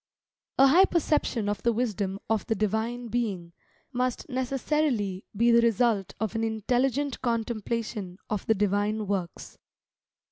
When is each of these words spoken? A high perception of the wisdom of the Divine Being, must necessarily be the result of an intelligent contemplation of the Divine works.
A 0.57 0.65
high 0.65 0.85
perception 0.85 1.47
of 1.47 1.61
the 1.61 1.71
wisdom 1.71 2.17
of 2.27 2.47
the 2.47 2.55
Divine 2.55 3.09
Being, 3.09 3.53
must 3.93 4.27
necessarily 4.27 5.25
be 5.37 5.51
the 5.51 5.61
result 5.61 6.15
of 6.19 6.33
an 6.33 6.43
intelligent 6.43 7.21
contemplation 7.21 8.17
of 8.27 8.47
the 8.47 8.55
Divine 8.55 9.05
works. 9.05 9.59